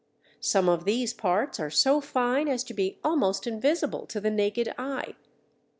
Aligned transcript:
Some 0.39 0.67
of 0.67 0.85
these 0.85 1.13
parts 1.13 1.59
are 1.59 1.69
so 1.69 2.01
fine 2.01 2.47
as 2.47 2.63
to 2.63 2.73
be 2.73 2.97
almost 3.03 3.45
invisible 3.45 4.07
to 4.07 4.19
the 4.19 4.31
naked 4.31 4.73
eye. 4.75 5.13